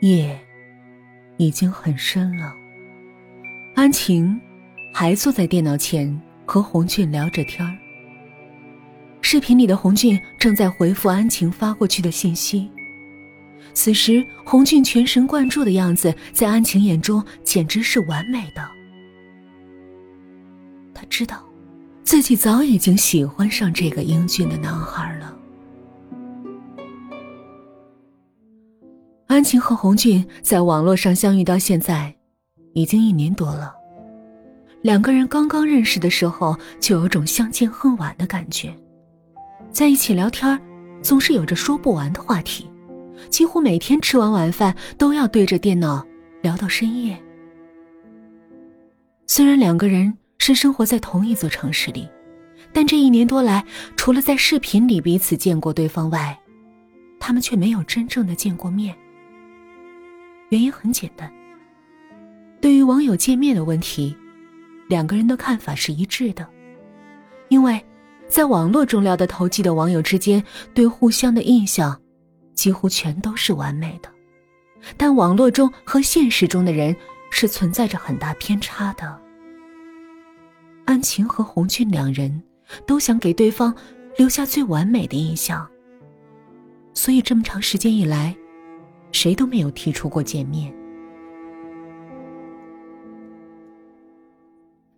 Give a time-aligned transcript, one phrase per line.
[0.00, 0.38] 夜
[1.36, 2.54] 已经很深了，
[3.74, 4.40] 安晴
[4.94, 7.76] 还坐在电脑前和红俊聊着天儿。
[9.20, 12.70] 视频里的红俊正在回复安晴发过去的信息。
[13.74, 18.66] 此时，红俊全神贯注的样子，在安晴眼中简直是完美的。
[20.94, 21.44] 他知道，
[22.02, 25.36] 自己早已经喜欢上这个英俊的男孩了。
[29.40, 32.14] 安晴和红俊在网络上相遇到现在，
[32.74, 33.74] 已经一年多了。
[34.82, 38.70] 两个人刚刚认识的时候，就有种相见恨晚的感觉，
[39.72, 40.60] 在一起聊天，
[41.00, 42.68] 总是有着说不完的话题，
[43.30, 46.06] 几乎每天吃完晚饭都要对着电脑
[46.42, 47.18] 聊到深夜。
[49.26, 52.06] 虽然两个人是生活在同一座城市里，
[52.74, 53.64] 但这一年多来，
[53.96, 56.38] 除了在视频里彼此见过对方外，
[57.18, 58.94] 他们却没有真正的见过面。
[60.50, 61.32] 原因很简单。
[62.60, 64.14] 对于网友见面的问题，
[64.88, 66.46] 两个人的看法是一致的，
[67.48, 67.82] 因为，
[68.28, 71.98] 在网络中聊得投机的网友之间，对互相的印象
[72.52, 74.10] 几乎全都是完美的，
[74.96, 76.94] 但网络中和现实中的人
[77.30, 79.18] 是存在着很大偏差的。
[80.84, 82.42] 安晴和红俊两人
[82.86, 83.74] 都想给对方
[84.18, 85.66] 留下最完美的印象，
[86.92, 88.36] 所以这么长时间以来。
[89.12, 90.72] 谁都没有提出过见面，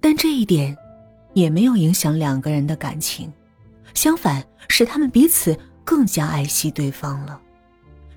[0.00, 0.76] 但这一点
[1.34, 3.32] 也没有影响两个人的感情，
[3.94, 7.40] 相反，使他们彼此更加爱惜对方了。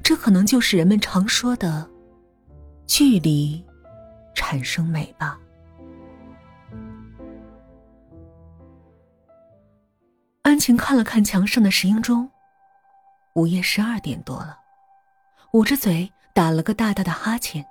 [0.01, 1.87] 这可能就是人们常说的
[2.87, 3.63] “距离
[4.33, 5.39] 产生美”吧。
[10.41, 12.29] 安晴看了看墙上的石英钟，
[13.35, 14.60] 午夜十二点多了。
[15.53, 17.65] 捂着嘴打了个大大的哈欠，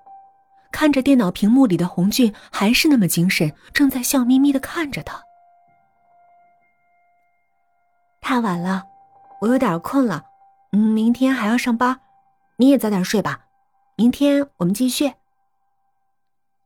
[0.70, 5.22] 看着电脑屏幕里的红俊，还是那么精神，正在笑眯眯的看着他。
[8.20, 8.84] 太晚了，
[9.40, 10.24] 我有点困了，
[10.72, 12.00] 嗯，明天还要上班，
[12.58, 13.46] 你也早点睡吧，
[13.96, 15.12] 明天我们继续。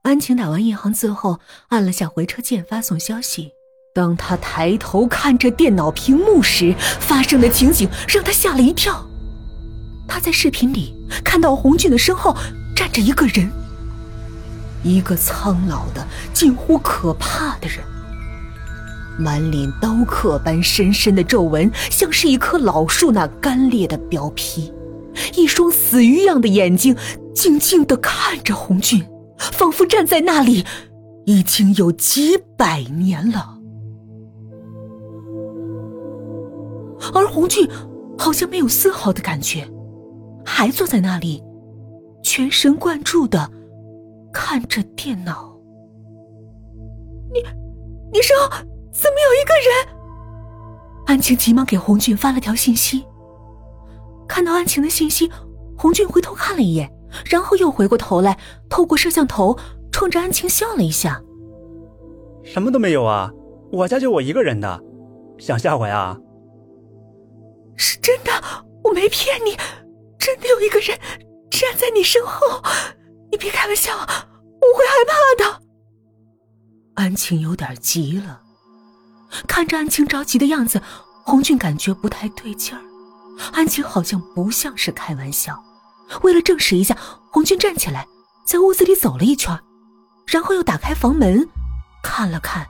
[0.03, 1.38] 安晴打完一行字后，
[1.69, 3.50] 按了下回车键发送消息。
[3.94, 9.06] 当他抬头看着电脑屏幕时，发生的情景让他吓了一跳。
[10.06, 12.36] 他在视频里看到红俊的身后
[12.75, 13.50] 站着一个人，
[14.82, 17.78] 一个苍老的、近乎可怕的人，
[19.19, 24.72] 满脸刀刻般深深的皱纹，像是一棵老树那干裂的表皮，
[25.34, 26.97] 一双死鱼样的眼睛
[27.34, 29.06] 静静的看着红俊，
[29.38, 30.64] 仿佛站在那里
[31.26, 33.58] 已经有几百年了，
[37.14, 37.69] 而红俊
[38.19, 39.69] 好像没有丝毫的感觉。
[40.44, 41.43] 还坐在那里，
[42.22, 43.50] 全神贯注的
[44.32, 45.56] 看着电脑。
[47.32, 47.41] 你，
[48.12, 48.49] 你身后
[48.93, 49.97] 怎么有一个人？
[51.06, 53.05] 安晴急忙给红俊发了条信息。
[54.27, 55.31] 看到安晴的信息，
[55.77, 56.91] 红俊回头看了一眼，
[57.26, 58.38] 然后又回过头来，
[58.69, 59.56] 透过摄像头
[59.93, 61.21] 冲着安晴笑了一下。
[62.43, 63.31] 什么都没有啊，
[63.71, 64.82] 我家就我一个人的，
[65.38, 66.19] 想吓我呀？
[67.76, 68.31] 是真的，
[68.82, 69.56] 我没骗你。
[70.25, 70.99] 真的有一个人
[71.51, 72.62] 站在你身后，
[73.31, 75.61] 你别开玩笑，我会害怕的。
[76.95, 78.41] 安晴有点急了，
[79.47, 80.81] 看着安晴着急的样子，
[81.27, 82.81] 红俊感觉不太对劲儿。
[83.53, 85.62] 安晴好像不像是开玩笑。
[86.23, 86.97] 为了证实一下，
[87.31, 88.09] 红俊站起来，
[88.47, 89.61] 在屋子里走了一圈，
[90.27, 91.47] 然后又打开房门，
[92.03, 92.67] 看了看，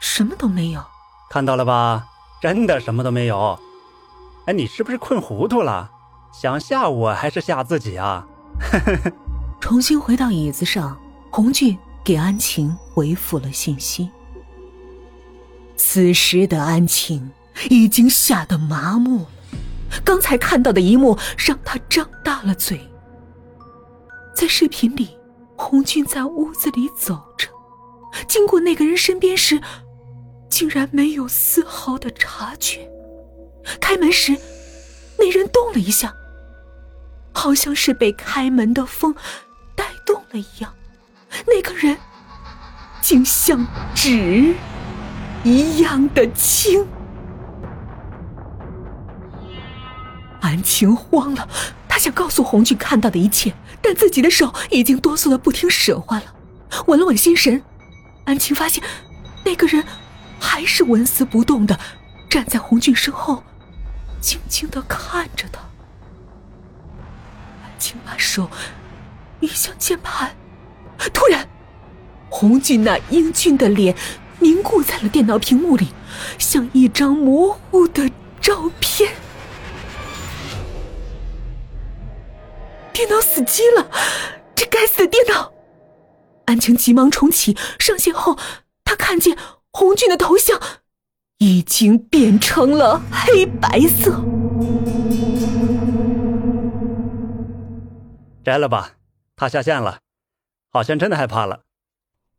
[0.00, 0.84] 什么都没有。
[1.30, 2.08] 看到了吧？
[2.42, 3.56] 真的什么都没有。
[4.46, 5.92] 哎，你是不是困糊涂了？
[6.36, 8.26] 想吓我还是吓自己啊？
[9.60, 11.00] 重新回到椅子上，
[11.30, 14.10] 红俊给安晴回复了信息。
[15.76, 17.30] 此时的安晴
[17.70, 19.26] 已经吓得麻木了，
[20.04, 22.80] 刚才看到的一幕让她张大了嘴。
[24.34, 25.16] 在视频里，
[25.56, 27.48] 红俊在屋子里走着，
[28.26, 29.60] 经过那个人身边时，
[30.50, 32.90] 竟然没有丝毫的察觉。
[33.80, 34.36] 开门时，
[35.16, 36.12] 那人动了一下。
[37.34, 39.14] 好像是被开门的风
[39.74, 40.72] 带动了一样，
[41.46, 41.96] 那个人
[43.02, 44.54] 竟像纸
[45.42, 46.86] 一样的轻。
[50.40, 51.48] 安晴慌了，
[51.88, 53.52] 她想告诉红俊看到的一切，
[53.82, 56.34] 但自己的手已经哆嗦的不听使唤了。
[56.86, 57.62] 稳了稳心神，
[58.24, 58.82] 安晴发现
[59.44, 59.84] 那个人
[60.38, 61.78] 还是纹丝不动的
[62.30, 63.42] 站在红俊身后，
[64.20, 65.60] 静静的看着他。
[67.78, 68.48] 请把手
[69.40, 70.34] 移向键盘，
[71.12, 71.48] 突然，
[72.30, 73.94] 红俊那英俊的脸
[74.40, 75.88] 凝固在了电脑屏幕里，
[76.38, 78.10] 像一张模糊的
[78.40, 79.12] 照片。
[82.92, 83.90] 电脑死机了，
[84.54, 85.52] 这该死的电脑！
[86.46, 88.38] 安晴急忙重启，上线后，
[88.84, 89.36] 他看见
[89.72, 90.60] 红俊的头像
[91.38, 94.22] 已经变成了黑白色。
[98.44, 98.98] 摘了吧，
[99.34, 100.00] 他下线了，
[100.68, 101.64] 好像真的害怕了。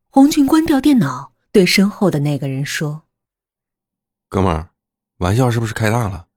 [0.10, 3.08] 红俊关掉电脑，对身后的那个人说
[4.30, 4.70] ：“哥们儿，
[5.18, 6.28] 玩笑是不是开大了？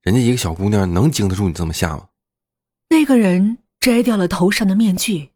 [0.00, 2.08] 人家一个小姑娘能经得住你这么吓吗？”
[2.88, 5.32] 那个人摘掉了头上的面具，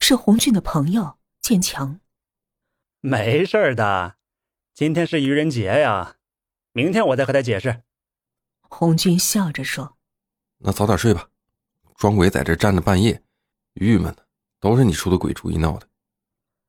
[0.00, 2.00] 是红俊的朋友建强。
[3.00, 4.16] 没事的，
[4.74, 6.16] 今天是愚人节呀，
[6.72, 7.82] 明天我再和他解释。
[8.62, 9.96] 红军笑着说
[10.58, 11.28] ：“那早点睡吧。”
[11.98, 13.20] 装鬼在这站着半夜，
[13.74, 14.24] 郁闷的，
[14.60, 15.88] 都是你出的鬼主意闹的。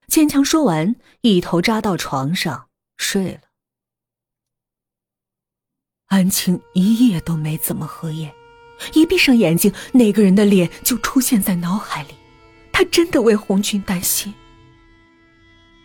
[0.07, 2.67] 坚强说完，一头扎到床上
[2.97, 3.41] 睡了。
[6.07, 8.33] 安晴一夜都没怎么合眼，
[8.95, 12.15] 一闭上眼睛，那个人的脸就出现在脑海里。
[12.73, 14.33] 他真的为红军担心。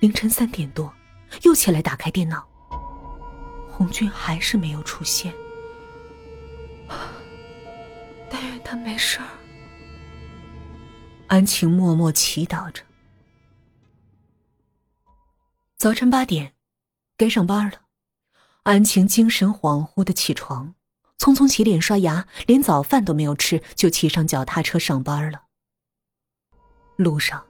[0.00, 0.90] 凌晨三点多，
[1.42, 2.48] 又起来打开电脑，
[3.70, 5.34] 红军还是没有出现。
[8.34, 9.26] 但愿他没事儿。
[11.28, 12.82] 安晴默默祈祷着。
[15.76, 16.52] 早晨八点，
[17.16, 17.82] 该上班了。
[18.64, 20.74] 安晴精神恍惚的起床，
[21.16, 25.42] 匆匆洗脸刷牙，连早饭都没有吃，就骑上脚踏车上班了。
[26.96, 27.44] 路上，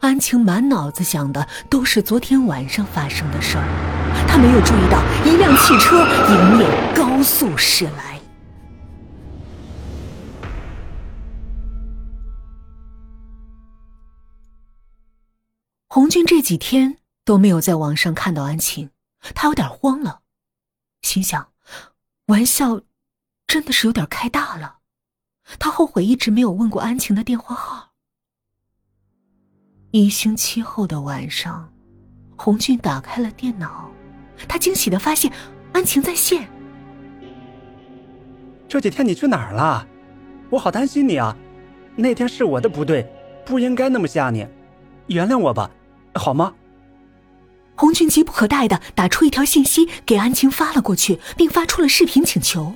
[0.00, 5.98] 安晴满脑子想的都是昨天晚上发生的事儿，她没有注意到一辆汽车
[6.30, 8.11] 迎面高速驶来。
[15.94, 18.88] 红军这几天都没有在网上看到安晴，
[19.34, 20.22] 他有点慌了，
[21.02, 21.52] 心想：
[22.28, 22.80] 玩笑
[23.46, 24.78] 真的是有点开大了。
[25.58, 27.90] 他后悔一直没有问过安晴的电话号。
[29.90, 31.70] 一星期后的晚上，
[32.38, 33.90] 红俊打开了电脑，
[34.48, 35.30] 他惊喜的发现
[35.74, 36.48] 安晴在线。
[38.66, 39.86] 这几天你去哪儿了？
[40.48, 41.36] 我好担心你啊！
[41.96, 43.06] 那天是我的不对，
[43.44, 44.48] 不应该那么吓你，
[45.08, 45.70] 原谅我吧。
[46.14, 46.54] 好吗？
[47.74, 52.74] 红军急不可待的打出一条信息给安晴发了过去，并发出了视频请求。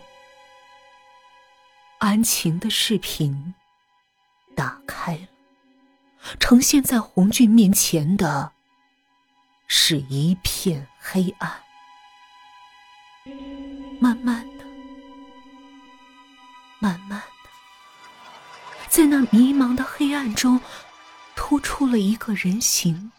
[1.99, 3.55] 安晴的视频
[4.57, 5.29] 打开了，
[6.41, 8.51] 呈现在红俊面前的
[9.69, 11.53] 是一片黑暗。
[14.01, 14.65] 慢慢的，
[16.81, 17.51] 慢慢的，
[18.89, 20.61] 在那迷茫的黑暗中，
[21.35, 23.13] 突出了一个人形。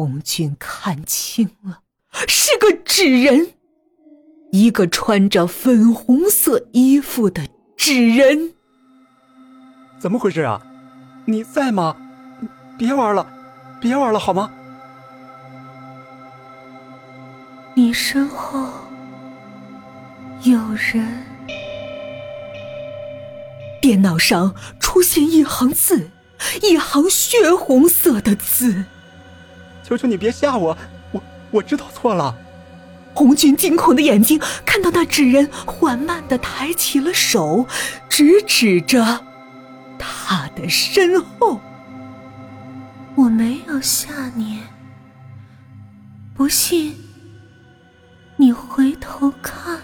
[0.00, 1.80] 红军看清了，
[2.26, 3.52] 是个纸人，
[4.50, 8.54] 一个穿着粉红色衣服的纸人。
[9.98, 10.62] 怎么回事啊？
[11.26, 11.94] 你在吗？
[12.78, 13.26] 别玩了，
[13.78, 14.50] 别玩了，好吗？
[17.74, 18.66] 你身后
[20.44, 21.26] 有人。
[23.82, 26.08] 电脑上出现一行字，
[26.62, 28.86] 一行血红色的字。
[29.90, 30.78] 求求你别吓我，
[31.10, 31.20] 我
[31.50, 32.32] 我知道错了。
[33.12, 37.66] 红军惊恐的眼睛看到那纸人缓慢的抬起了手，
[38.08, 39.24] 直指着
[39.98, 41.60] 他的身后。
[43.16, 44.60] 我没有吓你，
[46.34, 46.94] 不信
[48.36, 49.80] 你回头看。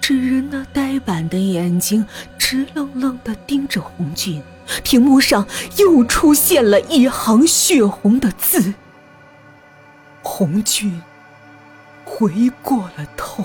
[0.00, 2.04] 纸人那呆板的眼睛
[2.36, 4.42] 直愣愣的盯着红军。
[4.82, 5.46] 屏幕上
[5.76, 8.74] 又出现了一行血红的字。
[10.22, 11.02] 红军
[12.04, 13.44] 回过了头，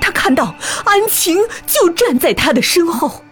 [0.00, 3.22] 他看到安晴就站在他的身后，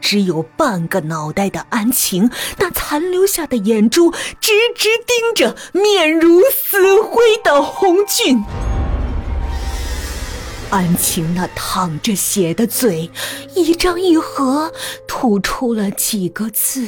[0.00, 4.10] 只有半个脑袋的安晴，那残留下的眼珠
[4.40, 8.44] 直直盯着面如死灰的红军。
[10.70, 13.10] 安晴那淌着血的嘴，
[13.56, 14.72] 一张一合，
[15.06, 16.86] 吐出了几个字：“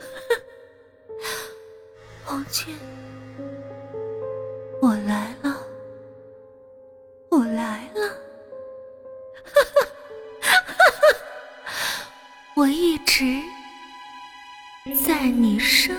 [2.24, 2.74] 红军，
[4.80, 5.54] 我来了，
[7.28, 8.08] 我来了，
[9.44, 9.84] 哈哈
[10.40, 10.88] 哈哈！
[12.56, 13.42] 我一直
[15.06, 15.94] 在你身。”